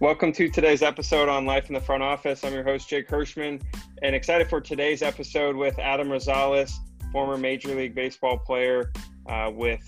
[0.00, 2.42] Welcome to today's episode on Life in the Front Office.
[2.42, 3.60] I'm your host, Jake Hirschman,
[4.00, 6.72] and excited for today's episode with Adam Rosales,
[7.12, 8.92] former Major League Baseball player
[9.28, 9.82] uh, with,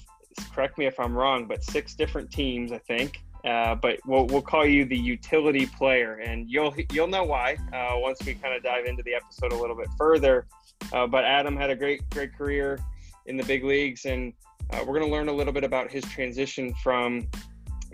[0.53, 3.22] correct me if I'm wrong, but six different teams, I think.
[3.46, 7.99] Uh, but we'll, we'll call you the utility player, and you'll you'll know why uh,
[7.99, 10.46] once we kind of dive into the episode a little bit further.
[10.93, 12.79] Uh, but Adam had a great great career
[13.25, 14.35] in the big leagues, and
[14.72, 17.26] uh, we're going to learn a little bit about his transition from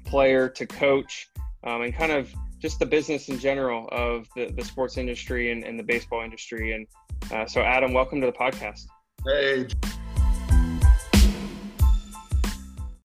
[0.04, 1.30] player to coach
[1.64, 5.64] um, and kind of just the business in general of the, the sports industry and,
[5.64, 6.72] and the baseball industry.
[6.72, 6.86] And
[7.32, 8.86] uh, so, Adam, welcome to the podcast.
[9.26, 9.66] Hey,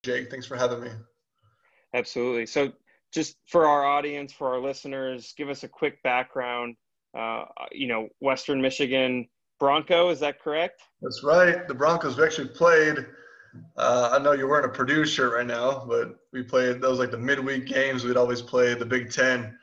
[0.04, 0.90] Jake, thanks for having me.
[1.94, 2.46] Absolutely.
[2.46, 2.72] So,
[3.14, 6.76] just for our audience, for our listeners, give us a quick background.
[7.16, 9.28] Uh, you know, Western Michigan
[9.60, 10.82] Bronco, is that correct?
[11.02, 11.68] That's right.
[11.68, 13.06] The Broncos actually played
[13.78, 17.12] uh, I know you're wearing a Purdue shirt right now, but we played those like
[17.12, 18.04] the midweek games.
[18.04, 19.58] We'd always play the Big Ten.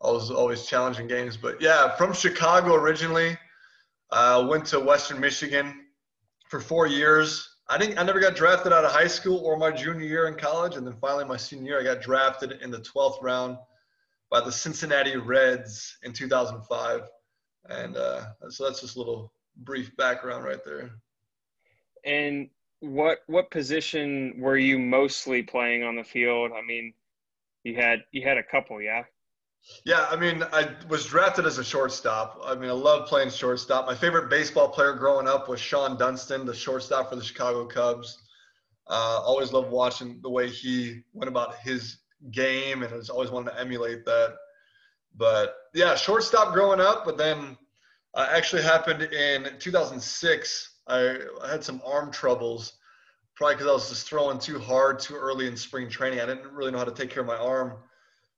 [0.00, 1.36] Always, always challenging games.
[1.36, 3.36] But yeah, from Chicago originally.
[4.12, 5.86] Uh, went to Western Michigan
[6.48, 7.48] for four years.
[7.68, 7.96] I didn't.
[7.98, 10.84] I never got drafted out of high school or my junior year in college, and
[10.84, 13.56] then finally my senior year, I got drafted in the 12th round
[14.28, 17.02] by the Cincinnati Reds in 2005.
[17.68, 20.90] And uh, so that's just a little brief background right there.
[22.04, 22.50] And
[22.80, 26.52] what what position were you mostly playing on the field?
[26.52, 26.92] I mean,
[27.62, 29.04] you had you had a couple, yeah.
[29.84, 32.40] Yeah, I mean, I was drafted as a shortstop.
[32.44, 33.86] I mean, I love playing shortstop.
[33.86, 38.18] My favorite baseball player growing up was Shawon Dunston, the shortstop for the Chicago Cubs.
[38.88, 41.98] Uh, always loved watching the way he went about his
[42.30, 44.36] game, and I always wanted to emulate that.
[45.14, 47.58] But yeah, shortstop growing up, but then
[48.14, 52.74] uh, actually happened in 2006 I, I had some arm troubles,
[53.36, 56.20] probably because I was just throwing too hard too early in spring training.
[56.20, 57.74] I didn't really know how to take care of my arm.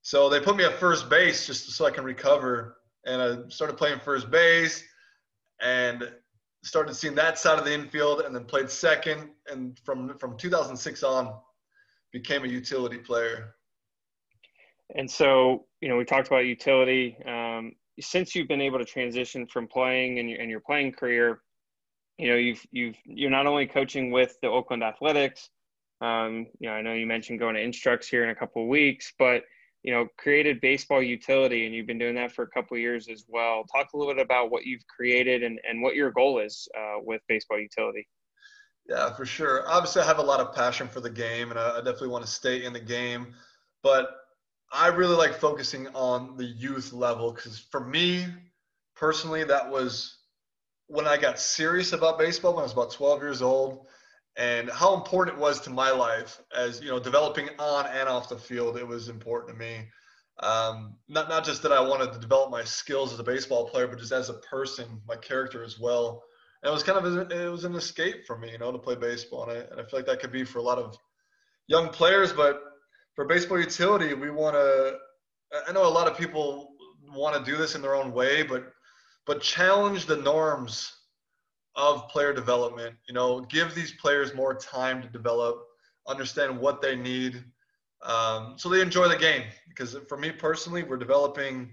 [0.03, 2.77] So they put me at first base just so I can recover.
[3.07, 4.85] And I started playing first base
[5.61, 6.13] and
[6.63, 9.31] started seeing that side of the infield and then played second.
[9.51, 11.35] And from, from 2006 on,
[12.13, 13.55] became a utility player.
[14.95, 17.17] And so, you know, we talked about utility.
[17.27, 21.41] Um, since you've been able to transition from playing and your, and your playing career
[22.23, 25.51] you know you've you've you're not only coaching with the Oakland Athletics.
[26.01, 28.69] Um, you know, I know you mentioned going to Instructs here in a couple of
[28.69, 29.43] weeks, but
[29.83, 33.09] you know, created baseball utility, and you've been doing that for a couple of years
[33.09, 33.65] as well.
[33.65, 36.99] Talk a little bit about what you've created and, and what your goal is uh,
[37.03, 38.07] with baseball utility.
[38.89, 39.69] Yeah, for sure.
[39.69, 42.25] Obviously, I have a lot of passion for the game, and I, I definitely want
[42.25, 43.35] to stay in the game.
[43.83, 44.11] But
[44.73, 48.27] I really like focusing on the youth level because for me
[48.95, 50.19] personally, that was
[50.93, 53.87] when I got serious about baseball when I was about 12 years old
[54.37, 58.29] and how important it was to my life as, you know, developing on and off
[58.29, 59.89] the field, it was important to me.
[60.41, 63.87] Um, not, not just that I wanted to develop my skills as a baseball player,
[63.87, 66.23] but just as a person, my character as well.
[66.63, 68.95] And it was kind of, it was an escape for me, you know, to play
[68.95, 69.49] baseball.
[69.49, 70.95] And I, and I feel like that could be for a lot of
[71.69, 72.61] young players, but
[73.15, 74.99] for baseball utility, we want to,
[75.67, 76.75] I know a lot of people
[77.15, 78.71] want to do this in their own way, but
[79.27, 80.93] but challenge the norms
[81.75, 82.97] of player development.
[83.09, 85.67] You know, give these players more time to develop,
[86.07, 87.45] understand what they need,
[88.03, 89.45] um, so they enjoy the game.
[89.69, 91.71] Because for me personally, we're developing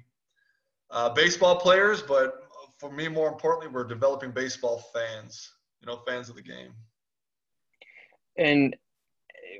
[0.91, 2.43] uh, baseball players, but
[2.77, 5.51] for me, more importantly, we're developing baseball fans.
[5.81, 6.73] You know, fans of the game.
[8.38, 8.75] And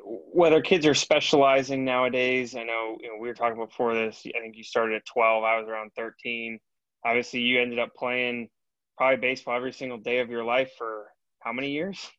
[0.04, 4.26] whether kids are specializing nowadays, I know, you know we were talking before this.
[4.36, 5.44] I think you started at 12.
[5.44, 6.60] I was around 13
[7.06, 8.50] obviously you ended up playing
[8.98, 11.08] probably baseball every single day of your life for
[11.40, 12.10] how many years?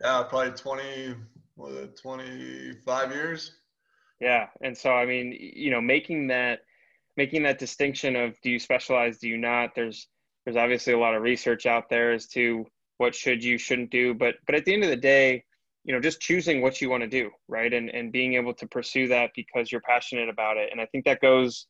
[0.00, 1.14] Yeah, probably 20,
[1.56, 3.52] was it 25 years?
[4.20, 4.46] Yeah.
[4.60, 6.60] And so, I mean, you know, making that,
[7.16, 10.06] making that distinction of do you specialize, do you not, there's,
[10.44, 12.66] there's obviously a lot of research out there as to
[12.98, 15.44] what should you shouldn't do, but, but at the end of the day,
[15.84, 17.30] you know, just choosing what you want to do.
[17.48, 17.72] Right.
[17.72, 20.68] And, and being able to pursue that because you're passionate about it.
[20.70, 21.66] And I think that goes,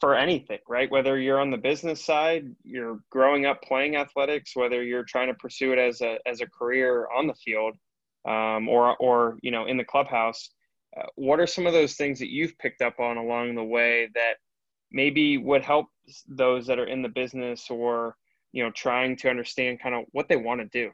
[0.00, 0.90] for anything, right?
[0.90, 5.34] Whether you're on the business side, you're growing up playing athletics, whether you're trying to
[5.34, 7.76] pursue it as a as a career on the field,
[8.26, 10.50] um, or or you know in the clubhouse.
[10.96, 14.08] Uh, what are some of those things that you've picked up on along the way
[14.14, 14.34] that
[14.90, 15.86] maybe would help
[16.26, 18.16] those that are in the business or
[18.52, 20.90] you know trying to understand kind of what they want to do?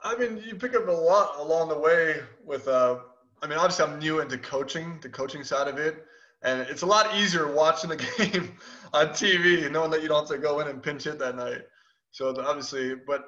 [0.00, 2.68] I mean, you pick up a lot along the way with.
[2.68, 2.98] Uh,
[3.40, 6.04] I mean, obviously, I'm new into coaching, the coaching side of it
[6.42, 8.56] and it's a lot easier watching the game
[8.92, 11.62] on TV, knowing that you don't have to go in and pinch hit that night.
[12.10, 13.24] So obviously, but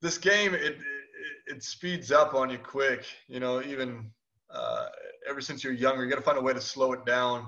[0.00, 0.76] this game it, it,
[1.46, 3.04] it speeds up on you quick.
[3.28, 4.10] You know, even
[4.52, 4.86] uh,
[5.28, 6.04] ever since you're younger.
[6.04, 7.46] You got to find a way to slow it down.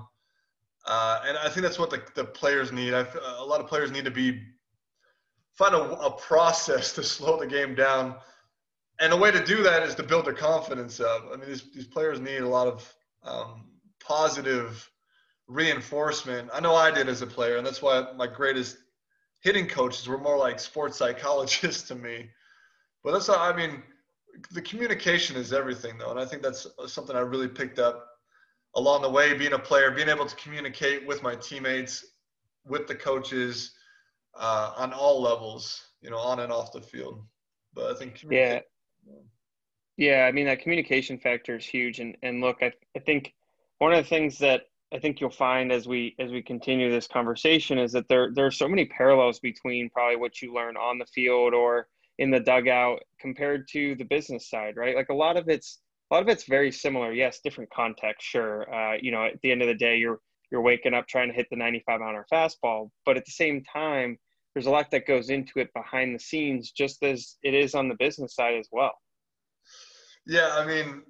[0.85, 2.93] Uh, and I think that's what the, the players need.
[2.93, 3.05] I,
[3.37, 4.41] a lot of players need to be
[5.53, 8.15] find a, a, process to slow the game down.
[8.99, 11.25] And a way to do that is to build their confidence up.
[11.31, 12.93] I mean, these, these players need a lot of
[13.23, 13.65] um,
[14.05, 14.89] positive
[15.47, 16.49] reinforcement.
[16.53, 18.77] I know I did as a player, and that's why my greatest
[19.41, 22.29] hitting coaches were more like sports psychologists to me.
[23.03, 23.83] But that's, not, I mean,
[24.51, 26.11] the communication is everything, though.
[26.11, 28.07] And I think that's something I really picked up
[28.75, 32.05] along the way, being a player, being able to communicate with my teammates,
[32.65, 33.73] with the coaches
[34.35, 37.23] uh, on all levels, you know, on and off the field.
[37.73, 38.61] But I think, yeah.
[39.95, 43.33] Yeah, I mean that communication factor is huge, and and look, I I think
[43.79, 47.07] one of the things that I think you'll find as we as we continue this
[47.07, 50.99] conversation is that there there are so many parallels between probably what you learn on
[50.99, 51.87] the field or
[52.19, 54.95] in the dugout compared to the business side, right?
[54.95, 55.79] Like a lot of it's
[56.11, 57.11] a lot of it's very similar.
[57.11, 58.71] Yes, different context, sure.
[58.73, 60.19] Uh, you know, at the end of the day, you're
[60.51, 63.63] you're waking up trying to hit the 95 mile hour fastball, but at the same
[63.63, 64.19] time,
[64.53, 67.89] there's a lot that goes into it behind the scenes, just as it is on
[67.89, 68.93] the business side as well.
[70.27, 71.01] Yeah, I mean,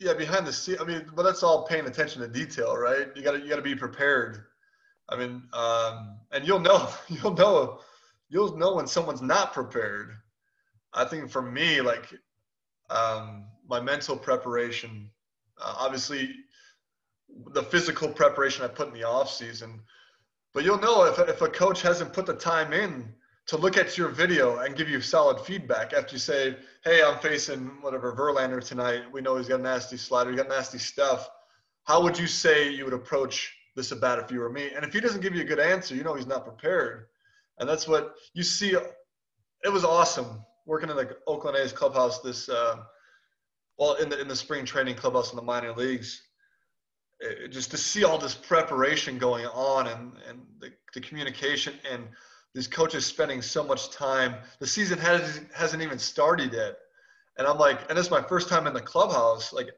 [0.00, 0.76] yeah, behind the scene.
[0.80, 3.08] I mean, but that's all paying attention to detail, right?
[3.14, 4.44] You got to you got to be prepared.
[5.10, 7.80] I mean, um, and you'll know you'll know
[8.30, 10.16] you'll know when someone's not prepared.
[10.94, 12.12] I think for me, like
[12.88, 15.10] um, my mental preparation,
[15.60, 16.34] uh, obviously
[17.52, 19.80] the physical preparation I put in the off season,
[20.54, 23.12] but you'll know if, if a coach hasn't put the time in
[23.50, 26.54] to look at your video and give you solid feedback after you say,
[26.84, 29.02] hey, I'm facing whatever Verlander tonight.
[29.10, 31.28] We know he's got a nasty slider, he's got nasty stuff.
[31.82, 34.70] How would you say you would approach this bat if you were me?
[34.72, 37.06] And if he doesn't give you a good answer, you know he's not prepared.
[37.58, 38.76] And that's what you see.
[39.64, 42.76] It was awesome working in the Oakland A's clubhouse this, uh,
[43.80, 46.22] well, in the in the spring training clubhouse in the minor leagues.
[47.50, 52.06] Just to see all this preparation going on and and the, the communication and
[52.54, 54.34] these coaches spending so much time.
[54.58, 56.76] The season has hasn't even started yet,
[57.38, 59.68] and I'm like, and it's my first time in the clubhouse, like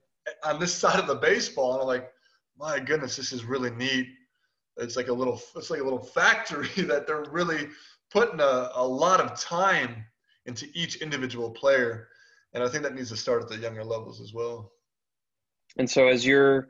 [0.45, 2.11] on this side of the baseball, and I'm like,
[2.59, 4.09] my goodness, this is really neat.
[4.79, 7.69] It's like a little, it's like a little factory that they're really
[8.11, 10.05] putting a, a lot of time
[10.47, 12.09] into each individual player.
[12.53, 14.73] And I think that needs to start at the younger levels as well.
[15.79, 16.69] And so, as you're,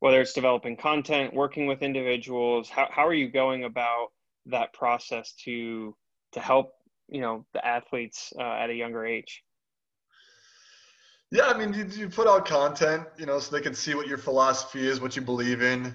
[0.00, 4.08] whether it's developing content, working with individuals, how, how are you going about
[4.46, 5.96] that process to
[6.32, 6.72] to help
[7.08, 9.42] you know the athletes uh, at a younger age?
[11.32, 14.08] Yeah, I mean, you, you, put out content, you know, so they can see what
[14.08, 15.94] your philosophy is, what you believe in.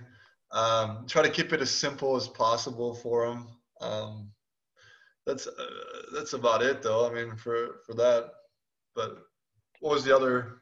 [0.54, 3.48] Um, try to keep it as simple as possible for them.
[3.82, 4.32] Um,
[5.26, 5.52] that's uh,
[6.14, 7.10] that's about it though.
[7.10, 8.32] I mean, for for that.
[8.96, 9.18] But
[9.80, 10.62] what was the other?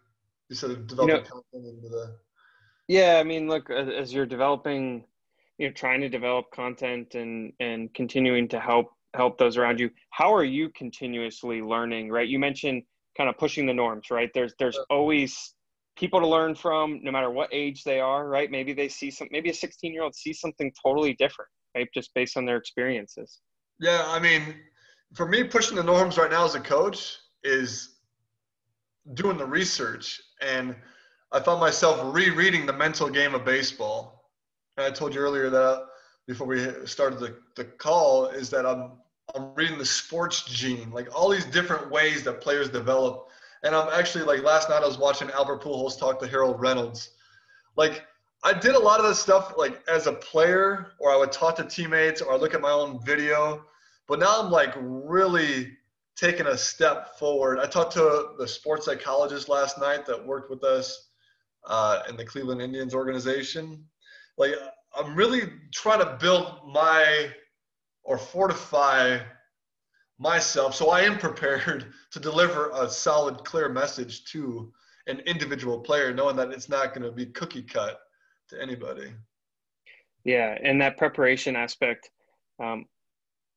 [0.50, 2.15] You said developing you know, content into the.
[2.88, 5.06] Yeah, I mean, look, as, as you're developing,
[5.57, 9.89] you know, trying to develop content and and continuing to help help those around you.
[10.09, 12.09] How are you continuously learning?
[12.09, 12.83] Right, you mentioned
[13.17, 14.09] kind of pushing the norms.
[14.11, 15.53] Right, there's there's always
[15.95, 18.27] people to learn from, no matter what age they are.
[18.27, 21.50] Right, maybe they see some, maybe a 16 year old sees something totally different.
[21.75, 23.39] Right, just based on their experiences.
[23.79, 24.55] Yeah, I mean,
[25.13, 27.97] for me, pushing the norms right now as a coach is
[29.13, 30.22] doing the research.
[30.41, 30.75] And
[31.31, 34.23] I found myself rereading the mental game of baseball.
[34.77, 35.86] I told you earlier that
[36.27, 38.94] before we started the, the call is that I'm
[39.36, 43.30] I'm reading the sports gene, like all these different ways that players develop.
[43.63, 47.12] And I'm actually like last night I was watching Albert Pujols talk to Harold Reynolds.
[47.77, 48.03] Like
[48.44, 51.56] I did a lot of this stuff like as a player, or I would talk
[51.58, 53.65] to teammates, or I look at my own video.
[54.08, 55.77] But now I'm like really
[56.15, 57.60] taking a step forward.
[57.60, 61.10] I talked to the sports psychologist last night that worked with us
[61.65, 63.86] uh, in the Cleveland Indians organization.
[64.38, 64.54] Like
[64.96, 67.30] I'm really trying to build my
[68.04, 69.20] or fortify
[70.20, 74.72] myself so I am prepared to deliver a solid, clear message to
[75.08, 78.00] an individual player, knowing that it's not going to be cookie cut
[78.50, 79.12] to anybody.
[80.24, 82.10] Yeah, and that preparation aspect,
[82.63, 82.86] um,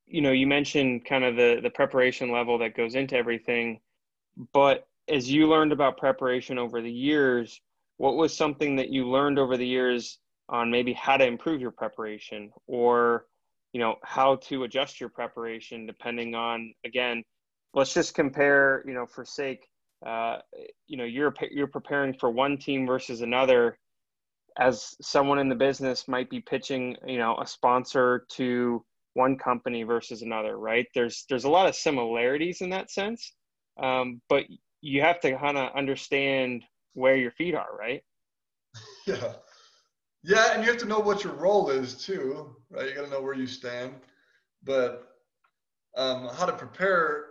[0.05, 3.79] you know, you mentioned kind of the the preparation level that goes into everything,
[4.53, 7.61] but as you learned about preparation over the years,
[7.95, 11.71] what was something that you learned over the years on maybe how to improve your
[11.71, 13.25] preparation or
[13.73, 17.23] you know how to adjust your preparation depending on again
[17.73, 19.67] let's just compare you know for sake
[20.05, 20.37] uh,
[20.87, 23.77] you know you're you're preparing for one team versus another
[24.59, 29.83] as someone in the business might be pitching you know a sponsor to one company
[29.83, 33.33] versus another right there's there's a lot of similarities in that sense
[33.79, 34.43] um, but
[34.81, 36.63] you have to kind of understand
[36.93, 38.03] where your feet are, right?
[39.05, 39.33] Yeah.
[40.27, 42.89] Yeah, and you have to know what your role is too, right?
[42.89, 43.93] You got to know where you stand.
[44.61, 45.15] But
[45.95, 47.27] um, how to prepare,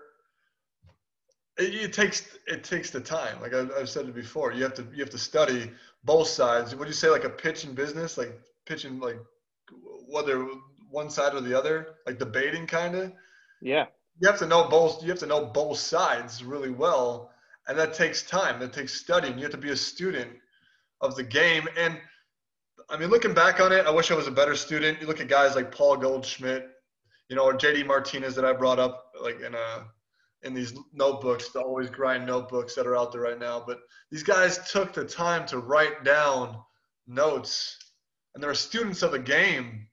[1.59, 3.39] it, it, takes it takes the time.
[3.43, 5.71] Like I've, I've said it before, you have to you have to study
[6.05, 6.75] both sides.
[6.75, 8.33] Would you say like a pitch in business, like
[8.65, 9.19] pitching like
[10.09, 10.49] whether
[10.91, 13.13] one side or the other, like debating kind of?
[13.61, 13.89] Yeah.
[14.21, 15.03] You have to know both.
[15.03, 17.31] You have to know both sides really well,
[17.69, 18.59] and that takes time.
[18.59, 19.37] That takes studying.
[19.37, 20.31] You have to be a student
[21.03, 21.99] of the game and
[22.89, 25.01] I mean, looking back on it, I wish I was a better student.
[25.01, 26.69] You look at guys like Paul Goldschmidt,
[27.29, 29.87] you know, or JD Martinez that I brought up, like in a
[30.43, 33.63] in these notebooks, the always grind notebooks that are out there right now.
[33.67, 36.59] But these guys took the time to write down
[37.09, 37.77] notes,
[38.35, 39.89] and they're students of the game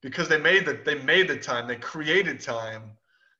[0.00, 2.92] because they made the they made the time, they created time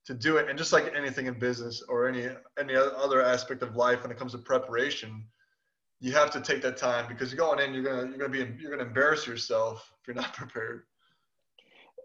[0.07, 0.49] to do it.
[0.49, 4.19] And just like anything in business or any any other aspect of life, when it
[4.19, 5.25] comes to preparation,
[6.01, 8.61] you have to take that time because you're going in, you're gonna you're gonna be
[8.61, 10.83] you're gonna embarrass yourself if you're not prepared.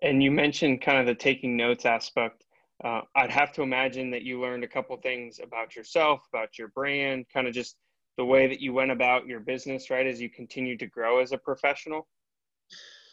[0.01, 2.45] And you mentioned kind of the taking notes aspect.
[2.83, 6.69] Uh, I'd have to imagine that you learned a couple things about yourself, about your
[6.69, 7.75] brand, kind of just
[8.17, 10.07] the way that you went about your business, right?
[10.07, 12.07] As you continue to grow as a professional.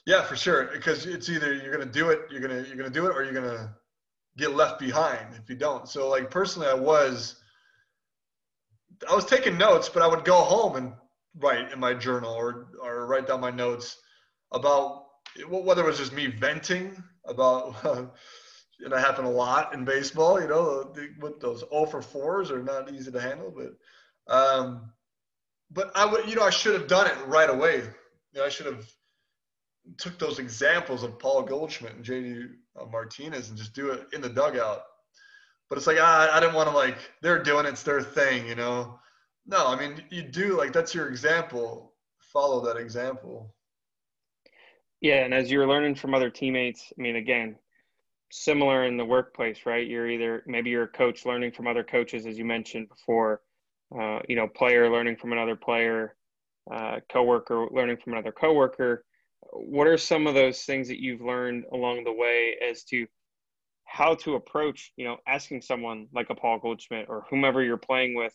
[0.06, 0.70] Yeah, for sure.
[0.72, 3.34] Because it's either you're gonna do it, you're gonna you're gonna do it, or you're
[3.34, 3.74] gonna
[4.38, 5.86] get left behind if you don't.
[5.88, 7.42] So like personally, I was
[9.08, 10.92] I was taking notes, but I would go home and
[11.38, 13.96] write in my journal or or write down my notes
[14.52, 15.04] about
[15.48, 17.84] whether it was just me venting about.
[18.80, 20.40] and that happened a lot in baseball.
[20.40, 24.92] You know, with those 0 for fours are not easy to handle, but um,
[25.70, 27.76] but I would, you know, I should have done it right away.
[27.76, 28.86] You know, I should have
[29.96, 32.50] took those examples of Paul Goldschmidt and JD
[32.80, 34.82] uh, Martinez and just do it in the dugout
[35.68, 38.54] but it's like ah, I didn't want to like they're doing it's their thing, you
[38.54, 38.98] know.
[39.46, 41.94] No, I mean you do like that's your example.
[42.32, 43.54] Follow that example.
[45.00, 47.56] Yeah, and as you're learning from other teammates, I mean, again,
[48.30, 49.86] similar in the workplace, right?
[49.86, 53.42] You're either maybe you're a coach learning from other coaches, as you mentioned before.
[53.96, 56.14] Uh, you know, player learning from another player,
[56.70, 59.04] uh, coworker learning from another coworker.
[59.52, 63.06] What are some of those things that you've learned along the way as to
[63.88, 68.14] how to approach, you know, asking someone like a Paul Goldschmidt or whomever you're playing
[68.14, 68.32] with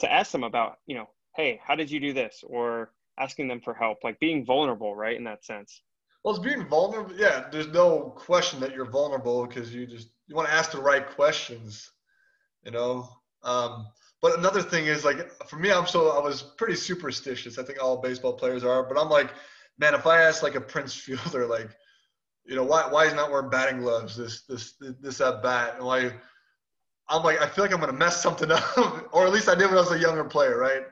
[0.00, 1.06] to ask them about, you know,
[1.36, 2.42] hey, how did you do this?
[2.46, 5.16] Or asking them for help, like being vulnerable, right?
[5.16, 5.82] In that sense.
[6.24, 7.14] Well, it's being vulnerable.
[7.14, 10.80] Yeah, there's no question that you're vulnerable because you just you want to ask the
[10.80, 11.90] right questions,
[12.64, 13.08] you know.
[13.42, 13.86] Um,
[14.22, 17.58] but another thing is like for me, I'm so I was pretty superstitious.
[17.58, 19.30] I think all baseball players are, but I'm like,
[19.78, 21.70] man, if I ask like a Prince Fielder, like,
[22.50, 25.86] you know, why why he's not wearing batting gloves this this this at bat, and
[25.86, 26.12] why
[27.08, 29.66] I'm like I feel like I'm gonna mess something up, or at least I did
[29.66, 30.82] when I was a younger player, right?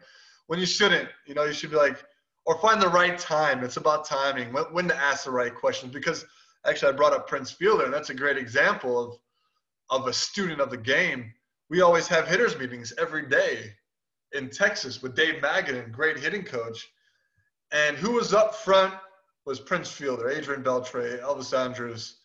[0.47, 2.03] When you shouldn't, you know, you should be like,
[2.47, 3.65] or find the right time.
[3.65, 5.93] It's about timing, when, when to ask the right questions.
[5.93, 6.25] Because
[6.65, 9.19] actually, I brought up Prince Fielder, and that's a great example of
[9.91, 11.35] of a student of the game.
[11.71, 13.73] We always have hitters meetings every day
[14.31, 16.89] in Texas with Dave Magadan, great hitting coach.
[17.73, 18.95] And who was up front
[19.49, 22.17] was Prince Fielder, Adrian Beltre, Elvis Andrus.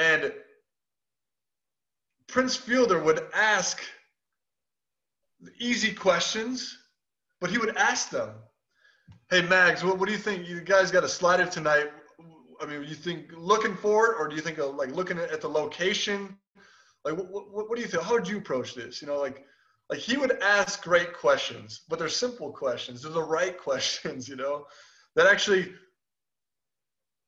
[0.00, 0.32] And
[2.26, 3.80] Prince Fielder would ask
[5.60, 6.76] easy questions,
[7.40, 8.30] but he would ask them,
[9.30, 10.48] Hey, Mags, what, what do you think?
[10.48, 11.86] You guys got a slider tonight.
[12.60, 15.40] I mean, you think looking for it, or do you think of, like looking at
[15.40, 16.36] the location?
[17.04, 18.02] Like, what, what, what do you think?
[18.02, 19.00] How would you approach this?
[19.00, 19.44] You know, like,
[19.88, 23.02] like he would ask great questions, but they're simple questions.
[23.02, 24.66] They're the right questions, you know,
[25.14, 25.72] that actually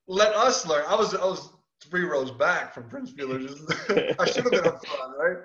[0.09, 0.85] let us learn.
[0.89, 1.51] I was I was
[1.83, 3.35] three rows back from Prince Fielder.
[4.19, 5.39] I should have been up front, right?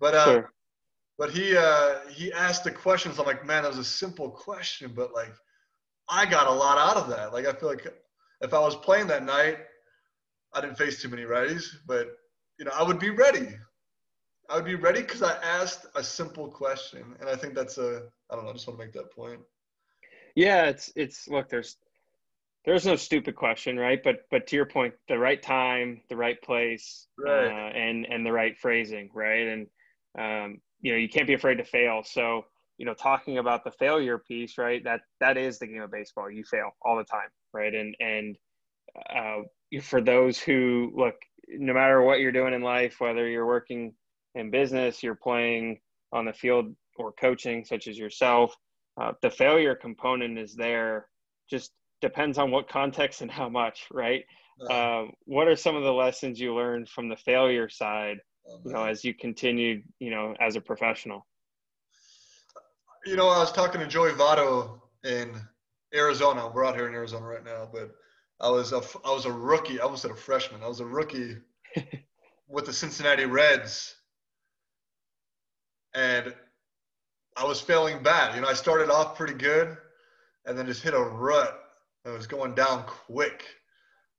[0.00, 0.52] But uh, sure.
[1.18, 3.18] but he uh, he asked the questions.
[3.18, 5.32] I'm like, man, that was a simple question, but like
[6.08, 7.32] I got a lot out of that.
[7.32, 7.86] Like I feel like
[8.40, 9.58] if I was playing that night,
[10.52, 12.08] I didn't face too many righties, but
[12.58, 13.48] you know I would be ready.
[14.50, 18.08] I would be ready because I asked a simple question, and I think that's a
[18.30, 18.50] I don't know.
[18.50, 19.40] I just want to make that point.
[20.34, 21.48] Yeah, it's it's look.
[21.48, 21.76] There's
[22.64, 24.00] there's no stupid question, right?
[24.02, 27.46] But but to your point, the right time, the right place, right.
[27.46, 29.46] Uh, and and the right phrasing, right?
[29.46, 29.66] And
[30.18, 32.02] um, you know, you can't be afraid to fail.
[32.04, 32.46] So
[32.78, 34.82] you know, talking about the failure piece, right?
[34.84, 36.30] That that is the game of baseball.
[36.30, 37.74] You fail all the time, right?
[37.74, 38.36] And and
[39.14, 39.42] uh,
[39.82, 41.16] for those who look,
[41.48, 43.94] no matter what you're doing in life, whether you're working
[44.34, 45.80] in business, you're playing
[46.12, 48.56] on the field or coaching, such as yourself,
[49.00, 51.06] uh, the failure component is there
[51.50, 54.24] just depends on what context and how much, right?
[54.70, 58.72] Uh, what are some of the lessons you learned from the failure side, oh, you
[58.72, 61.26] know, as you continued, you know, as a professional?
[63.06, 65.34] you know, I was talking to Joey Votto in
[65.94, 66.50] Arizona.
[66.52, 67.90] We're out here in Arizona right now, but
[68.40, 69.80] I was a I was a rookie.
[69.80, 70.62] I almost said a freshman.
[70.62, 71.36] I was a rookie
[72.48, 73.94] with the Cincinnati Reds,
[75.94, 76.34] and
[77.36, 78.34] I was failing bad.
[78.34, 79.76] You know, I started off pretty good,
[80.46, 81.60] and then just hit a rut.
[82.04, 83.44] I was going down quick.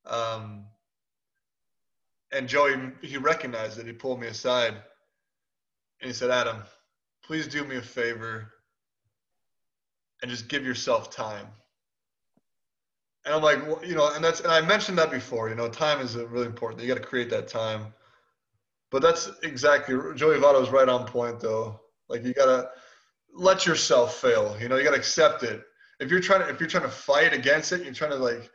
[0.05, 0.65] Um,
[2.31, 3.85] and Joey, he recognized it.
[3.85, 4.73] He pulled me aside,
[6.01, 6.63] and he said, "Adam,
[7.23, 8.51] please do me a favor,
[10.21, 11.47] and just give yourself time."
[13.25, 15.49] And I'm like, well, you know, and that's, and I mentioned that before.
[15.49, 16.81] You know, time is really important.
[16.81, 17.93] You got to create that time.
[18.91, 21.79] But that's exactly Joey Votto is right on point, though.
[22.07, 22.69] Like you gotta
[23.33, 24.55] let yourself fail.
[24.61, 25.63] You know, you gotta accept it.
[25.99, 28.49] If you're trying to if you're trying to fight against it, you're trying to like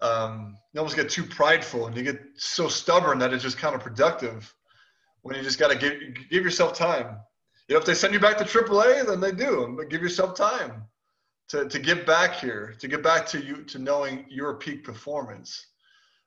[0.00, 4.50] um, you almost get too prideful and you get so stubborn that it's just counterproductive.
[5.22, 5.94] When you just gotta give
[6.30, 7.18] give yourself time.
[7.68, 9.74] You know, if they send you back to AAA, then they do.
[9.76, 10.84] But give yourself time
[11.48, 15.66] to to get back here, to get back to you to knowing your peak performance.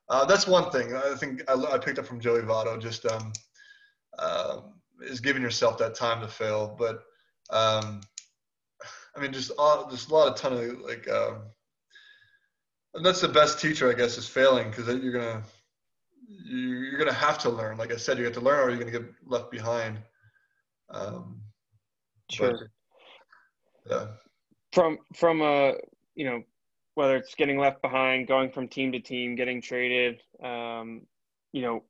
[0.08, 2.80] Uh, that's one thing I think I, I, picked up from Joey Votto.
[2.80, 3.32] Just um,
[4.18, 4.60] uh,
[5.02, 6.76] is giving yourself that time to fail.
[6.78, 7.02] But
[7.50, 8.02] um,
[9.16, 11.42] I mean, just all, just a lot of ton of like, um,
[12.94, 15.42] and that's the best teacher, I guess, is failing because you're gonna
[16.28, 17.76] you're gonna have to learn.
[17.76, 19.98] Like I said, you have to learn, or you're gonna get left behind.
[20.90, 21.40] Um,
[22.30, 22.70] sure.
[23.86, 24.06] But, yeah.
[24.72, 25.74] From from a
[26.14, 26.42] you know
[26.94, 31.02] whether it's getting left behind, going from team to team, getting traded, um,
[31.52, 31.82] you know,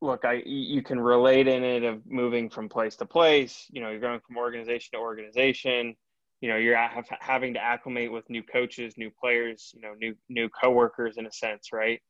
[0.00, 3.66] look, I you can relate in it of moving from place to place.
[3.70, 5.96] You know, you're going from organization to organization.
[6.44, 6.76] You know, you're
[7.20, 11.32] having to acclimate with new coaches, new players, you know, new new coworkers in a
[11.32, 12.00] sense, right?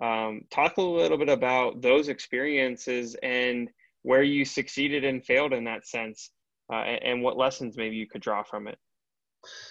[0.00, 3.70] Um, talk a little bit about those experiences and
[4.02, 6.30] where you succeeded and failed in that sense,
[6.72, 8.76] uh, and, and what lessons maybe you could draw from it.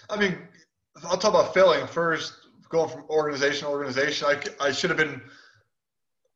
[0.08, 0.38] I mean,
[1.04, 2.32] I'll talk about failing first.
[2.70, 5.20] Going from organization to organization, I, I should have been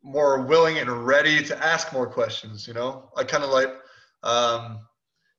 [0.02, 2.68] more willing and ready to ask more questions.
[2.68, 3.70] You know, I kind of like
[4.22, 4.80] um,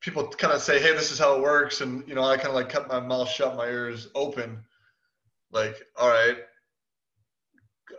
[0.02, 2.50] people kind of say, "Hey, this is how it works," and you know, I kind
[2.50, 4.64] of like cut my mouth shut, my ears open.
[5.52, 6.38] Like, all right,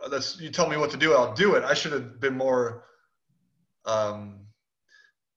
[0.09, 1.63] that's you tell me what to do, I'll do it.
[1.63, 2.83] I should have been more
[3.85, 4.41] um,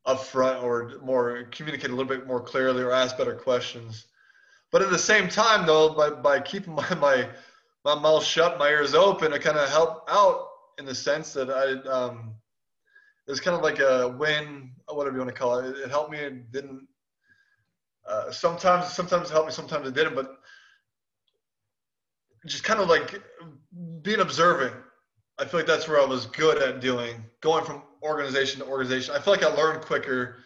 [0.07, 4.07] upfront or more communicate a little bit more clearly or ask better questions.
[4.72, 7.29] But at the same time, though, by, by keeping my, my
[7.85, 10.48] my mouth shut, my ears open, it kind of helped out
[10.79, 12.35] in the sense that I um,
[13.26, 15.76] it was kind of like a win, whatever you want to call it.
[15.76, 16.18] It helped me.
[16.18, 16.86] It didn't.
[18.08, 19.52] Uh, sometimes, sometimes it helped me.
[19.52, 20.14] Sometimes it didn't.
[20.14, 20.38] But
[22.46, 23.20] just kind of like
[24.02, 24.74] being observant.
[25.38, 29.14] I feel like that's where I was good at doing, going from organization to organization.
[29.14, 30.36] I feel like I learned quicker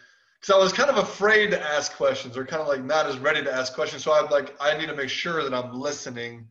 [0.41, 3.19] because I was kind of afraid to ask questions or kind of like not as
[3.19, 4.03] ready to ask questions.
[4.03, 6.47] So I'm like, I need to make sure that I'm listening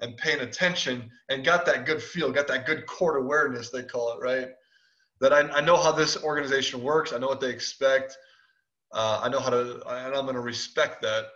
[0.00, 4.12] and paying attention and got that good feel, got that good court awareness, they call
[4.14, 4.48] it, right?
[5.20, 7.12] That I, I know how this organization works.
[7.12, 8.16] I know what they expect.
[8.92, 11.26] Uh, I know how to, and I'm going to respect that.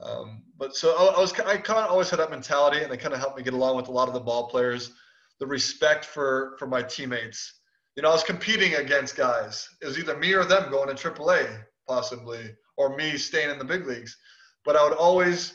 [0.00, 2.98] Um, but so I, I was, I kind of always had that mentality, and it
[2.98, 4.92] kind of helped me get along with a lot of the ball players.
[5.38, 7.60] The respect for for my teammates.
[7.96, 9.68] You know, I was competing against guys.
[9.82, 13.64] It was either me or them going to AAA, possibly, or me staying in the
[13.64, 14.16] big leagues.
[14.64, 15.54] But I would always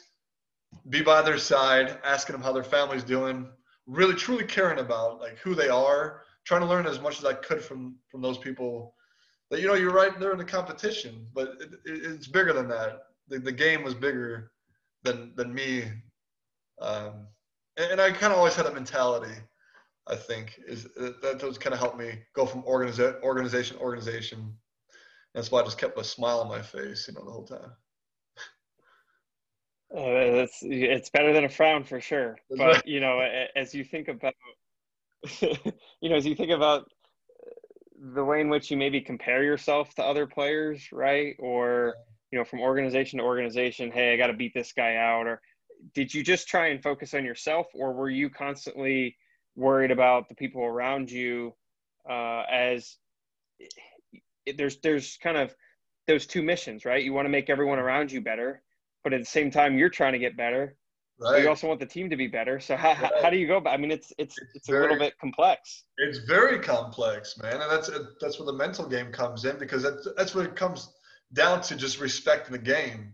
[0.90, 3.48] be by their side, asking them how their family's doing,
[3.88, 7.34] really truly caring about like who they are, trying to learn as much as I
[7.34, 8.96] could from from those people.
[9.52, 12.68] That you know, you're right there in the competition, but it, it, it's bigger than
[12.70, 13.04] that.
[13.28, 14.52] The, the game was bigger
[15.04, 15.84] than than me,
[16.82, 17.28] um,
[17.78, 19.36] and, and I kind of always had that mentality.
[20.08, 24.54] I think is that was kind of helped me go from organiza- organization organization.
[25.34, 27.72] That's why I just kept a smile on my face, you know, the whole time.
[29.96, 32.38] Uh, it's it's better than a frown for sure.
[32.58, 33.20] But you know,
[33.56, 34.34] as you think about,
[35.42, 36.90] you know, as you think about
[38.14, 41.36] the way in which you maybe compare yourself to other players, right?
[41.40, 41.96] Or
[42.32, 45.28] you know, from organization to organization, hey, I got to beat this guy out.
[45.28, 45.42] Or
[45.94, 49.18] did you just try and focus on yourself, or were you constantly
[49.56, 51.54] worried about the people around you?
[52.08, 52.98] Uh, as
[54.58, 55.56] there's there's kind of
[56.08, 57.04] those two missions, right?
[57.04, 58.62] You want to make everyone around you better,
[59.04, 60.76] but at the same time you're trying to get better
[61.20, 61.44] right.
[61.44, 63.12] you also want the team to be better so how, right.
[63.22, 65.18] how do you go about i mean it's it's it's, it's very, a little bit
[65.20, 67.90] complex it's very complex man and that's
[68.22, 70.94] that's where the mental game comes in because that's that's what it comes
[71.34, 73.14] down to just respecting the game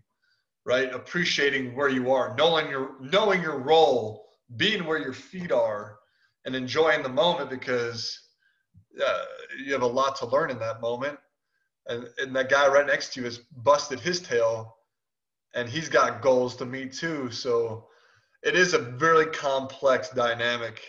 [0.66, 5.98] right appreciating where you are knowing your knowing your role being where your feet are
[6.46, 8.20] and enjoying the moment because
[9.04, 9.24] uh,
[9.64, 11.18] you have a lot to learn in that moment
[11.88, 14.76] and, and that guy right next to you has busted his tail
[15.54, 17.32] and he's got goals to meet too.
[17.32, 17.88] So
[18.44, 20.82] it is a very complex dynamic,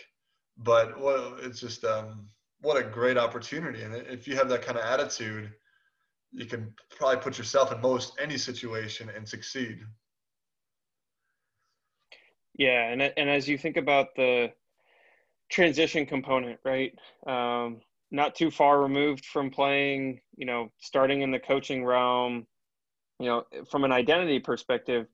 [0.57, 2.27] but well, it's just um,
[2.61, 3.83] what a great opportunity.
[3.83, 5.51] And if you have that kind of attitude,
[6.31, 9.79] you can probably put yourself in most any situation and succeed.
[12.55, 14.51] Yeah, and and as you think about the
[15.49, 16.93] transition component, right?
[17.27, 22.45] Um, not too far removed from playing, you know, starting in the coaching realm,
[23.19, 25.07] you know, from an identity perspective,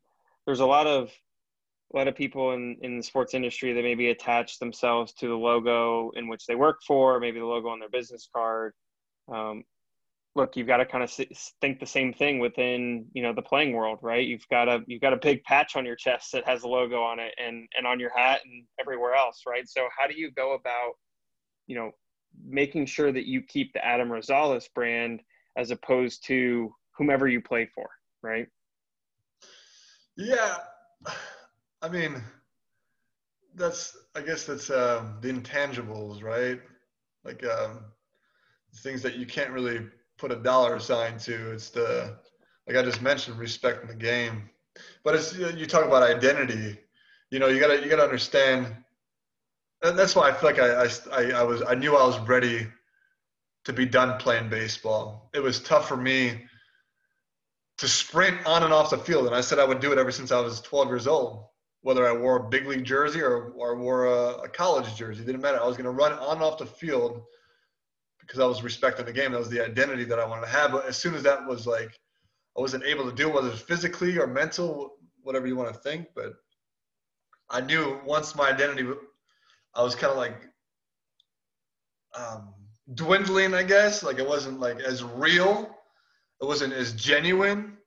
[0.46, 1.12] there's a lot of
[1.92, 5.36] a lot of people in, in the sports industry that maybe attach themselves to the
[5.36, 8.74] logo in which they work for, maybe the logo on their business card.
[9.32, 9.64] Um,
[10.36, 11.12] look, you've got to kind of
[11.62, 14.26] think the same thing within you know the playing world, right?
[14.26, 17.02] You've got a you've got a big patch on your chest that has a logo
[17.02, 19.68] on it, and and on your hat and everywhere else, right?
[19.68, 20.94] So how do you go about
[21.68, 21.92] you know
[22.46, 25.22] making sure that you keep the Adam Rosales brand
[25.58, 27.90] as opposed to whomever you play for,
[28.22, 28.48] right?
[30.16, 30.58] Yeah,
[31.90, 32.24] I mean,
[33.56, 36.62] that's I guess that's um, the intangibles, right?
[37.24, 37.80] Like um,
[38.84, 39.88] things that you can't really
[40.20, 41.52] put a dollar sign to.
[41.52, 42.16] It's the
[42.68, 44.52] like I just mentioned, respecting the game.
[45.04, 46.78] But it's you talk about identity.
[47.32, 48.68] You know, you gotta you gotta understand,
[49.82, 52.68] and that's why I feel like I I, I was I knew I was ready
[53.66, 55.32] to be done playing baseball.
[55.34, 56.46] It was tough for me
[57.80, 60.12] to sprint on and off the field, and I said I would do it ever
[60.12, 61.49] since I was 12 years old.
[61.82, 65.26] Whether I wore a big league jersey or, or wore a, a college jersey, it
[65.26, 65.62] didn't matter.
[65.62, 67.22] I was going to run on and off the field
[68.20, 69.32] because I was respecting the game.
[69.32, 70.72] That was the identity that I wanted to have.
[70.72, 71.92] But as soon as that was like,
[72.58, 75.80] I wasn't able to do it, whether it's physically or mental, whatever you want to
[75.80, 76.08] think.
[76.16, 76.34] But
[77.50, 78.88] I knew once my identity,
[79.74, 80.36] I was kind of like
[82.16, 82.54] um,
[82.94, 84.04] dwindling, I guess.
[84.04, 85.76] Like it wasn't like as real.
[86.42, 87.78] It wasn't as genuine.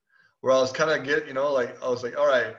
[0.41, 2.57] Where I was kind of get, you know, like I was like, all right,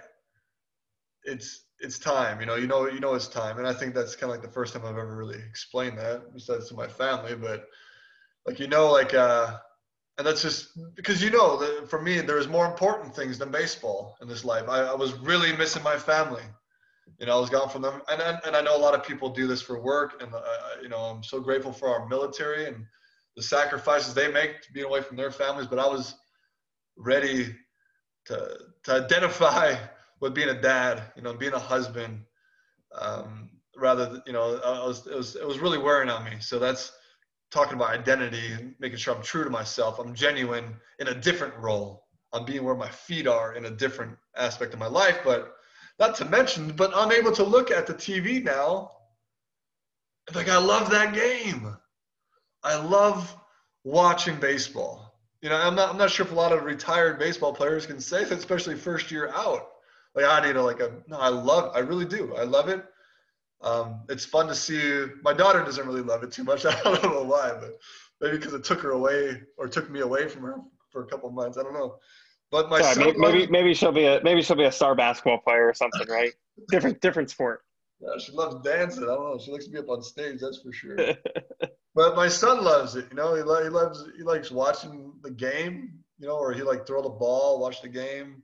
[1.26, 2.40] it's it's time.
[2.40, 3.58] You know, you know, you know, it's time.
[3.58, 6.34] And I think that's kind of like the first time I've ever really explained that,
[6.34, 7.36] besides to my family.
[7.36, 7.66] But
[8.46, 9.58] like, you know, like, uh,
[10.18, 13.52] and that's just because you know that for me there was more important things than
[13.52, 14.70] baseball in this life.
[14.70, 16.44] I, I was really missing my family.
[17.20, 19.04] You know, I was gone from them, and and, and I know a lot of
[19.04, 20.42] people do this for work, and uh,
[20.82, 22.86] you know, I'm so grateful for our military and
[23.36, 25.68] the sacrifices they make to being away from their families.
[25.68, 26.16] But I was
[26.96, 27.56] ready
[28.26, 29.76] to to identify
[30.24, 32.22] with being a dad, you know, being a husband,
[32.98, 36.38] um, rather, you know, I was, it was, it was really wearing on me.
[36.40, 36.94] So that's
[37.52, 40.00] talking about identity and making sure I'm true to myself.
[40.00, 42.06] I'm genuine in a different role.
[42.32, 45.58] I'm being where my feet are in a different aspect of my life, but
[46.00, 48.92] not to mention, but I'm able to look at the TV now.
[50.34, 51.76] Like I love that game.
[52.64, 53.36] I love
[53.84, 55.20] watching baseball.
[55.42, 58.00] You know, I'm not, I'm not sure if a lot of retired baseball players can
[58.00, 59.68] say that, especially first year out
[60.16, 62.36] like I need a like a no, I love I really do.
[62.36, 62.86] I love it.
[63.62, 65.06] Um, it's fun to see.
[65.24, 66.66] My daughter doesn't really love it too much.
[66.66, 67.72] I don't know why, but
[68.22, 70.58] maybe because it took her away or took me away from her
[70.92, 71.58] for a couple months.
[71.58, 71.98] I don't know.
[72.52, 75.40] But my Sorry, maybe, maybe, maybe she'll be a maybe she'll be a star basketball
[75.40, 76.34] player or something, right?
[76.70, 77.62] different different sport.
[78.00, 79.04] Yeah, she loves dancing.
[79.04, 79.40] I don't know.
[79.44, 80.40] She likes to be up on stage.
[80.42, 80.98] That's for sure.
[81.96, 83.08] but my son loves it.
[83.10, 85.94] You know, he, he loves he likes watching the game.
[86.20, 88.44] You know, or he like throw the ball, watch the game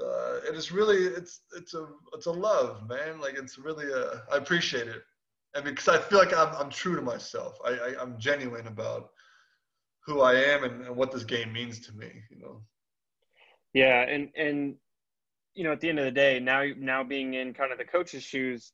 [0.00, 3.20] uh, it is really it's it's a it's a love, man.
[3.20, 5.02] Like it's really a I appreciate it,
[5.54, 7.58] and because I feel like I'm I'm true to myself.
[7.64, 9.10] I, I am genuine about
[10.06, 12.10] who I am and, and what this game means to me.
[12.30, 12.62] You know.
[13.74, 14.76] Yeah, and and
[15.54, 17.84] you know at the end of the day, now now being in kind of the
[17.84, 18.72] coach's shoes,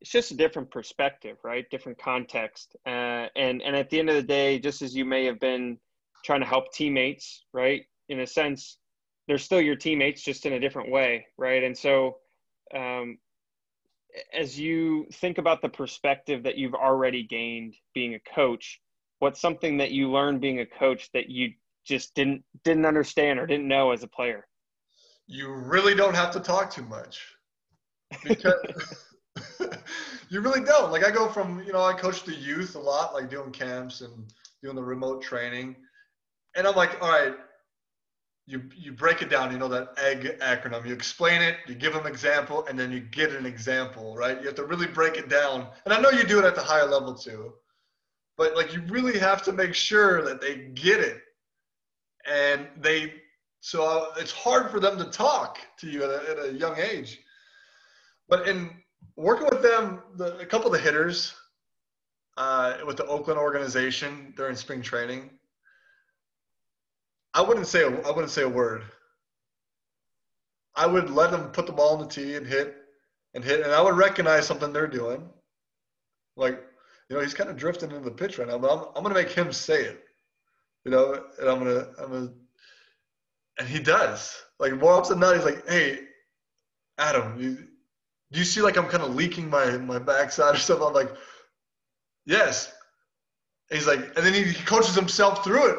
[0.00, 1.68] it's just a different perspective, right?
[1.70, 5.24] Different context, uh, and and at the end of the day, just as you may
[5.24, 5.78] have been
[6.24, 7.82] trying to help teammates, right?
[8.08, 8.78] In a sense
[9.26, 11.62] they're still your teammates just in a different way right?
[11.62, 12.18] And so
[12.74, 13.18] um,
[14.32, 18.80] as you think about the perspective that you've already gained being a coach
[19.24, 21.50] what's something that you learned being a coach that you
[21.84, 24.46] just didn't didn't understand or didn't know as a player?
[25.26, 27.22] You really don't have to talk too much.
[28.22, 28.54] Because
[30.28, 30.92] you really don't.
[30.92, 34.02] Like i go from you know i coach the youth a lot like doing camps
[34.02, 34.12] and
[34.62, 35.76] doing the remote training.
[36.56, 37.34] And i'm like all right
[38.46, 40.86] you you break it down you know that egg acronym.
[40.86, 44.38] You explain it you give them example and then you get an example right?
[44.40, 45.68] You have to really break it down.
[45.84, 47.54] And i know you do it at the higher level too.
[48.36, 51.22] But like you really have to make sure that they get it.
[52.26, 53.14] And they
[53.60, 56.76] so uh, it's hard for them to talk to you at a, at a young
[56.78, 57.20] age.
[58.28, 58.70] But in
[59.16, 61.34] working with them the, a couple of the hitters
[62.36, 65.30] uh, with the oakland organization during spring training
[67.34, 68.84] I wouldn't say a, I wouldn't say a word.
[70.76, 72.74] I would let them put the ball on the tee and hit
[73.34, 75.28] and hit, and I would recognize something they're doing.
[76.36, 76.60] Like,
[77.08, 79.10] you know, he's kind of drifting into the pitch right now, but I'm, I'm to
[79.10, 80.00] make him say it.
[80.84, 82.32] You know, and I'm to, I'm to,
[83.58, 84.34] and he does.
[84.58, 86.00] Like, more often than not, he's like, hey,
[86.98, 87.56] Adam, you,
[88.32, 90.86] do you see like I'm kind of leaking my, my backside or something?
[90.86, 91.12] I'm like,
[92.26, 92.72] yes.
[93.70, 95.78] And he's like, and then he coaches himself through it,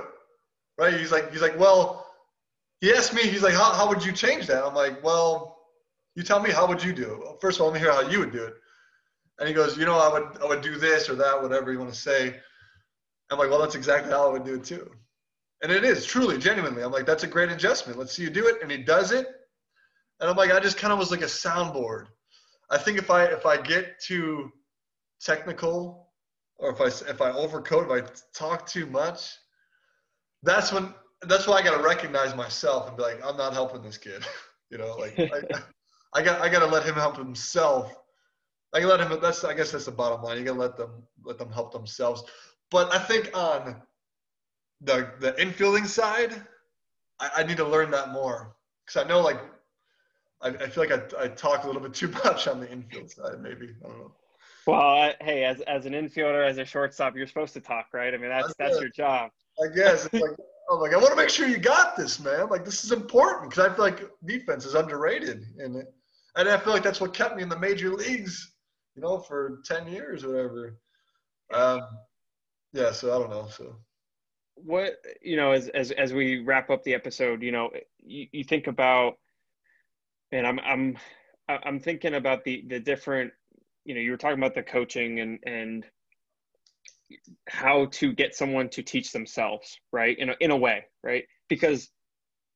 [0.77, 0.93] right?
[0.93, 2.07] He's like, he's like, well,
[2.81, 4.63] he asked me, he's like, how, how would you change that?
[4.63, 5.57] I'm like, well,
[6.15, 7.41] you tell me, how would you do it?
[7.41, 8.53] First of all, let me hear how you would do it.
[9.39, 11.79] And he goes, you know, I would, I would do this or that, whatever you
[11.79, 12.35] want to say.
[13.31, 14.89] I'm like, well, that's exactly how I would do it too.
[15.61, 16.83] And it is truly, genuinely.
[16.83, 17.97] I'm like, that's a great adjustment.
[17.97, 18.61] Let's see you do it.
[18.61, 19.27] And he does it.
[20.19, 22.05] And I'm like, I just kind of was like a soundboard.
[22.69, 24.51] I think if I if I get too
[25.21, 26.11] technical
[26.57, 29.31] or if I if I overcoat, if I talk too much,
[30.45, 33.81] that's when that's why I got to recognize myself and be like, I'm not helping
[33.81, 34.25] this kid.
[34.69, 35.41] you know, like I,
[36.13, 37.93] I got I got to let him help himself.
[38.73, 39.19] I can let him.
[39.21, 40.37] That's I guess that's the bottom line.
[40.37, 42.23] You got to let them let them help themselves.
[42.71, 43.81] But I think on
[44.81, 46.41] the the infielding side,
[47.19, 48.55] I, I need to learn that more
[48.85, 49.39] because I know like
[50.41, 53.09] I, I feel like I, I talk a little bit too much on the infield
[53.09, 53.41] side.
[53.41, 54.11] Maybe I don't know.
[54.67, 58.13] Well, I, hey, as as an infielder, as a shortstop, you're supposed to talk, right?
[58.13, 59.31] I mean, that's that's your job.
[59.63, 60.05] I guess.
[60.05, 60.37] It's like,
[60.71, 62.49] I'm like, I want to make sure you got this, man.
[62.49, 65.83] Like, this is important because I feel like defense is underrated, and
[66.35, 68.53] and I feel like that's what kept me in the major leagues,
[68.95, 70.79] you know, for ten years or whatever.
[71.53, 71.81] Um,
[72.73, 72.91] yeah.
[72.91, 73.47] So I don't know.
[73.47, 73.77] So
[74.55, 78.43] what you know, as as as we wrap up the episode, you know, you, you
[78.43, 79.19] think about,
[80.31, 80.97] and I'm I'm
[81.47, 83.31] I'm thinking about the the different,
[83.83, 85.85] you know, you were talking about the coaching and and
[87.47, 90.17] how to get someone to teach themselves, right?
[90.17, 91.25] In a, in a way, right?
[91.49, 91.89] Because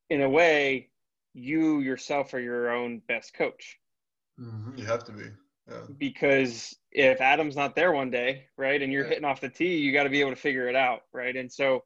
[0.09, 0.89] in a way,
[1.33, 3.77] you yourself are your own best coach.
[4.39, 4.77] Mm-hmm.
[4.77, 5.25] You have to be.
[5.69, 5.81] Yeah.
[5.97, 9.93] Because if Adam's not there one day, right, and you're hitting off the tee, you
[9.93, 11.35] got to be able to figure it out, right?
[11.35, 11.83] And so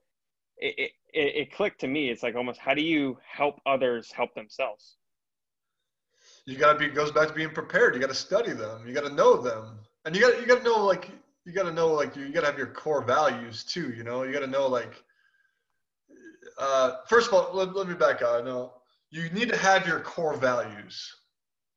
[0.57, 2.09] it, it, it clicked to me.
[2.09, 4.95] It's like almost how do you help others help themselves?
[6.45, 7.93] You got to be goes back to being prepared.
[7.93, 8.87] You got to study them.
[8.87, 11.09] You got to know them, and you got you got to know like
[11.45, 13.93] you got to know like you got to have your core values too.
[13.95, 15.03] You know, you got to know like
[16.57, 18.41] uh, first of all, let, let me back up.
[18.41, 18.73] I know
[19.11, 21.13] you need to have your core values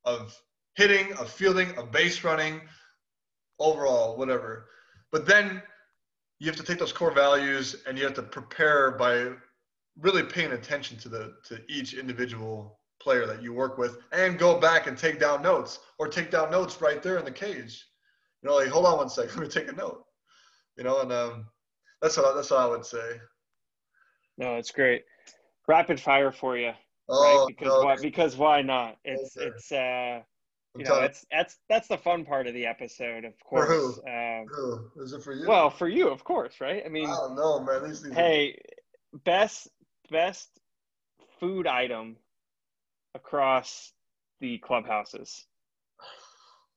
[0.04, 0.38] of
[0.74, 2.60] hitting, of fielding, of base running,
[3.58, 4.66] overall, whatever.
[5.10, 5.62] But then
[6.38, 9.32] you have to take those core values and you have to prepare by
[9.98, 14.58] really paying attention to the to each individual player that you work with and go
[14.58, 17.86] back and take down notes or take down notes right there in the cage
[18.46, 20.04] you know, like hold on one second, let me take a note.
[20.76, 21.46] You know, and um,
[22.00, 23.18] that's what that's what I would say.
[24.38, 25.02] No, it's great.
[25.66, 26.72] Rapid fire for you.
[27.08, 27.48] Oh, right?
[27.48, 27.96] because no, why?
[28.00, 28.98] Because why not?
[29.04, 29.46] It's okay.
[29.46, 30.20] it's uh,
[30.76, 33.66] you know, it's that's that's the fun part of the episode, of course.
[33.66, 34.08] For who?
[34.08, 35.02] Uh, who?
[35.02, 35.48] Is it for you?
[35.48, 36.84] Well, for you, of course, right?
[36.84, 37.88] I mean, I don't know, man.
[37.88, 39.18] These, these hey, are...
[39.24, 39.68] best
[40.10, 40.48] best
[41.40, 42.16] food item
[43.14, 43.92] across
[44.40, 45.46] the clubhouses.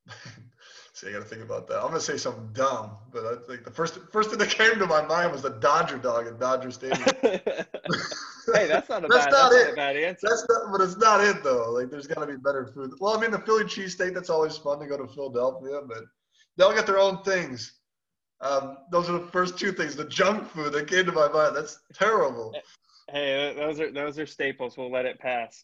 [0.99, 1.77] See, I got to think about that.
[1.77, 4.85] I'm gonna say something dumb, but I think the first first thing that came to
[4.85, 7.07] my mind was the Dodger dog at Dodger Stadium.
[7.23, 9.31] hey, that's not a that's bad.
[9.31, 9.63] Not that's it.
[9.63, 10.27] Not a bad answer.
[10.29, 11.71] That's not, but it's not it though.
[11.71, 12.91] Like, there's got to be better food.
[12.99, 14.13] Well, I mean, the Philly cheesesteak.
[14.13, 16.03] That's always fun to go to Philadelphia, but
[16.57, 17.79] they all got their own things.
[18.41, 19.95] Um, those are the first two things.
[19.95, 21.55] The junk food that came to my mind.
[21.55, 22.53] That's terrible.
[23.09, 24.77] Hey, those are those are staples.
[24.77, 25.63] We'll let it pass.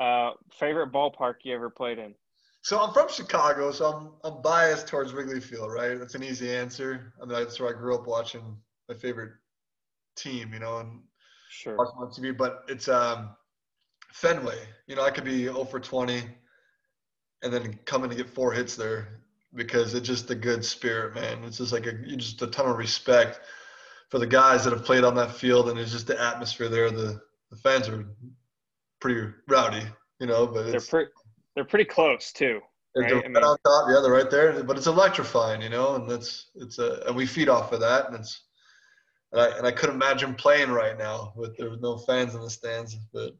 [0.00, 2.14] Uh, favorite ballpark you ever played in?
[2.66, 5.96] So I'm from Chicago, so I'm I'm biased towards Wrigley Field, right?
[5.96, 7.12] That's an easy answer.
[7.22, 8.56] I mean, that's where I grew up watching
[8.88, 9.30] my favorite
[10.16, 10.98] team, you know, and
[11.48, 11.76] sure.
[11.76, 12.36] watching on TV.
[12.36, 13.36] But it's um,
[14.12, 14.58] Fenway.
[14.88, 16.24] You know, I could be 0 for 20,
[17.44, 19.20] and then come in to get four hits there
[19.54, 21.44] because it's just a good spirit, man.
[21.44, 23.38] It's just like a just a ton of respect
[24.08, 26.90] for the guys that have played on that field, and it's just the atmosphere there.
[26.90, 27.20] The
[27.52, 28.08] the fans are
[29.00, 29.86] pretty rowdy,
[30.18, 31.12] you know, but they're pretty
[31.56, 32.60] they're pretty close too.
[32.94, 33.08] Right?
[33.08, 34.62] They're right I mean, on top, yeah, they're right there.
[34.62, 38.06] But it's electrifying, you know, and that's it's a and we feed off of that,
[38.06, 38.42] and it's
[39.32, 42.40] and I and I couldn't imagine playing right now with there was no fans in
[42.40, 42.96] the stands.
[43.12, 43.32] But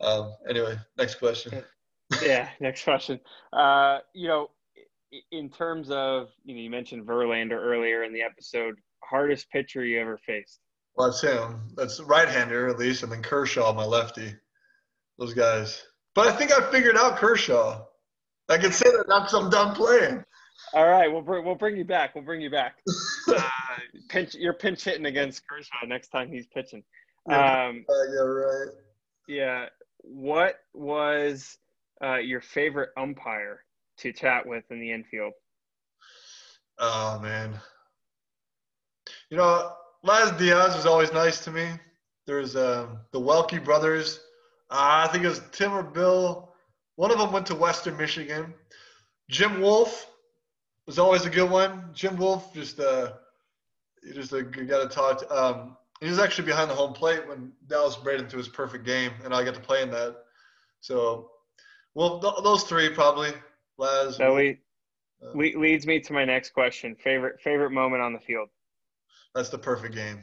[0.00, 1.62] um, anyway, next question.
[2.22, 3.20] yeah, next question.
[3.52, 4.50] Uh, you know,
[5.30, 8.74] in terms of you know, you mentioned Verlander earlier in the episode.
[9.02, 10.60] Hardest pitcher you ever faced?
[10.94, 11.68] Well, that's him.
[11.74, 14.34] That's right-hander at least, and then Kershaw, my lefty.
[15.18, 15.82] Those guys.
[16.14, 17.84] But I think I figured out Kershaw.
[18.48, 20.24] I can say that now because I'm done playing.
[20.74, 22.14] All right, we'll bring we'll bring you back.
[22.14, 22.76] We'll bring you back.
[23.28, 26.82] Uh, pinch, you're pinch hitting against Kershaw next time he's pitching.
[27.30, 28.68] Um, uh, yeah, right.
[29.28, 29.66] Yeah.
[29.98, 31.56] What was
[32.02, 33.64] uh, your favorite umpire
[33.98, 35.34] to chat with in the infield?
[36.78, 37.54] Oh man.
[39.30, 39.72] You know,
[40.02, 41.68] Laz Diaz was always nice to me.
[42.26, 44.20] There's um, the Welke brothers.
[44.72, 46.48] Uh, I think it was Tim or Bill.
[46.96, 48.54] One of them went to Western Michigan.
[49.28, 50.10] Jim Wolf
[50.86, 51.90] was always a good one.
[51.92, 53.12] Jim Wolf just uh,
[54.02, 55.30] he just a good guy to talk to.
[55.30, 59.12] Um, he was actually behind the home plate when Dallas Braden threw his perfect game,
[59.24, 60.16] and I got to play in that.
[60.80, 61.30] So,
[61.94, 63.30] well, th- those three probably.
[63.78, 64.18] Laz.
[64.18, 64.58] That lead,
[65.22, 66.96] uh, leads me to my next question.
[66.96, 68.48] Favorite favorite moment on the field.
[69.34, 70.22] That's the perfect game.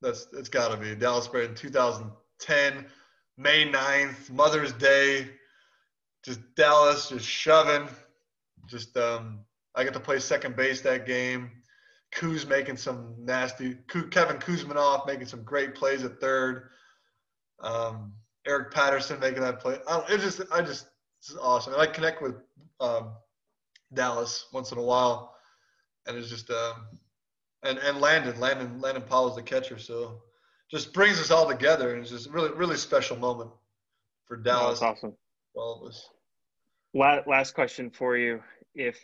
[0.00, 2.86] That's it's got to be Dallas Braden 2010,
[3.42, 5.28] May 9th, Mother's Day.
[6.24, 7.88] Just Dallas just shoving.
[8.68, 9.40] Just um,
[9.74, 11.50] I get to play second base that game.
[12.14, 13.76] Kuz making some nasty.
[13.88, 16.68] Kevin Kouzmanoff making some great plays at third.
[17.60, 18.12] Um,
[18.46, 19.78] Eric Patterson making that play.
[19.88, 20.86] I it just, I just,
[21.20, 21.72] it's awesome.
[21.72, 22.36] And I connect with
[22.80, 23.12] um,
[23.94, 25.34] Dallas once in a while,
[26.06, 26.86] and it's just, um,
[27.62, 30.22] and and Landon, Landon, Landon Powell is the catcher, so
[30.72, 33.50] just brings us all together, and it's just really, really special moment
[34.26, 34.80] for Dallas.
[34.80, 35.14] that's awesome.
[35.54, 36.08] all of us.
[36.94, 38.40] Last question for you:
[38.74, 38.98] If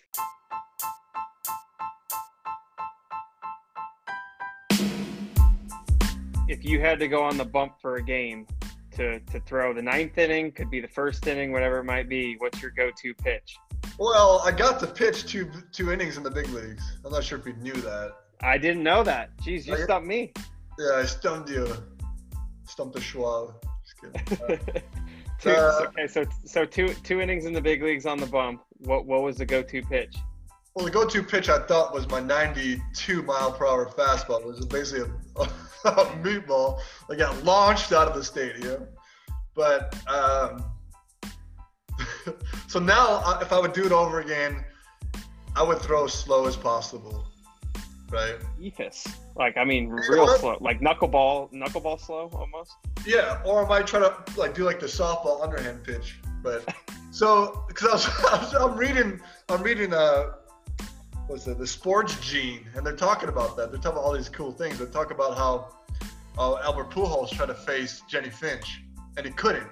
[6.49, 8.47] if you had to go on the bump for a game
[8.93, 12.35] to, to throw the ninth inning, could be the first inning, whatever it might be,
[12.39, 13.57] what's your go-to pitch?
[13.99, 16.99] Well, I got to pitch two two innings in the big leagues.
[17.05, 18.13] I'm not sure if you knew that.
[18.41, 19.37] I didn't know that.
[19.39, 20.33] Jeez, you oh, stumped me.
[20.79, 21.67] Yeah, I stumped you.
[22.65, 23.55] Stumped the Schwab.
[24.01, 24.61] Kidding.
[25.41, 28.63] two, uh, okay, so so two two innings in the big leagues on the bump.
[28.79, 30.17] What what was the go-to pitch?
[30.75, 34.41] Well, the go-to pitch I thought was my 92 mile per hour fastball.
[34.41, 35.43] It was basically a,
[35.85, 38.87] a meatball that got launched out of the stadium.
[39.57, 40.65] But um,
[42.69, 44.65] so now, uh, if I would do it over again,
[45.57, 47.28] I would throw as slow as possible.
[48.11, 48.37] Right.
[48.61, 49.07] Eephus.
[49.37, 52.73] Like I mean, real slow, like knuckleball, knuckleball slow almost.
[53.07, 56.19] Yeah, or I might try to like do like the softball underhand pitch.
[56.43, 56.75] But
[57.11, 60.33] so because I was, I'm reading, I'm reading uh
[61.27, 63.71] what's it, the sports gene, and they're talking about that.
[63.71, 64.79] They're talking about all these cool things.
[64.79, 65.75] They talk about how
[66.39, 68.83] uh, Albert Pujols tried to face Jennie Finch,
[69.17, 69.67] and he couldn't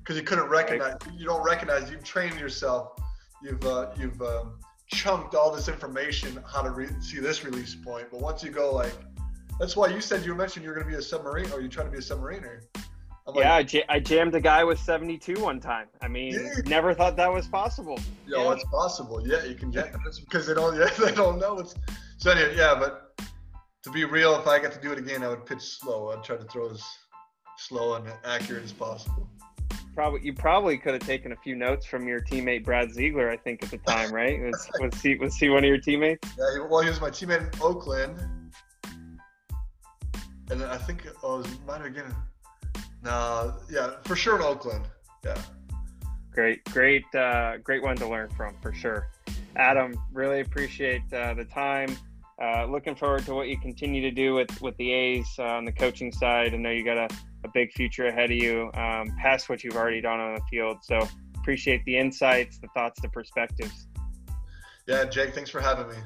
[0.00, 0.96] because he couldn't recognize.
[1.16, 1.90] You don't recognize.
[1.90, 2.92] You've trained yourself.
[3.42, 4.58] You've uh, you've um,
[4.92, 8.08] chunked all this information how to re- see this release point.
[8.10, 8.94] But once you go like,
[9.58, 11.86] that's why you said you mentioned you're going to be a submarine, or you trying
[11.86, 12.60] to be a submariner.
[13.28, 15.88] I'm yeah, like, I, j- I jammed a guy with 72 one time.
[16.00, 17.98] I mean, never thought that was possible.
[18.26, 18.52] Yo, yeah.
[18.52, 19.26] it's possible.
[19.26, 19.88] Yeah, you can jam
[20.20, 20.76] because they don't.
[20.78, 21.74] Yeah, they don't know it's.
[22.18, 23.20] So anyway, yeah, but
[23.82, 26.12] to be real, if I got to do it again, I would pitch slow.
[26.12, 26.82] I'd try to throw as
[27.58, 29.28] slow and accurate as possible.
[29.96, 33.30] Probably, you probably could have taken a few notes from your teammate Brad Ziegler.
[33.30, 34.38] I think at the time, right?
[34.42, 36.28] Was was he was he one of your teammates?
[36.38, 38.18] Yeah, well, he was my teammate in Oakland,
[40.50, 42.14] and then I think oh, it was might have again
[43.02, 44.84] no, yeah, for sure in Oakland.
[45.24, 45.40] Yeah.
[46.30, 49.08] Great, great, uh, great one to learn from for sure.
[49.56, 51.96] Adam, really appreciate uh, the time.
[52.42, 55.64] Uh, looking forward to what you continue to do with with the A's uh, on
[55.64, 56.52] the coaching side.
[56.52, 57.08] I know you got a,
[57.44, 60.78] a big future ahead of you, um, past what you've already done on the field.
[60.82, 63.86] So appreciate the insights, the thoughts, the perspectives.
[64.86, 65.96] Yeah, Jake, thanks for having me.